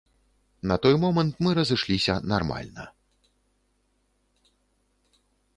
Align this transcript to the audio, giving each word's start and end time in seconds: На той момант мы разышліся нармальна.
На 0.71 0.77
той 0.85 0.95
момант 1.03 1.33
мы 1.47 1.53
разышліся 1.59 2.15
нармальна. 2.33 2.87